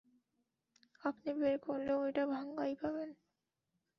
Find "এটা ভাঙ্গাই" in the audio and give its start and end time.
2.09-2.73